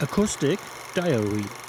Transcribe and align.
Acoustic 0.00 0.60
Diary. 0.94 1.67